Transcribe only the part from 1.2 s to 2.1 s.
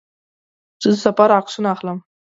عکسونه اخلم.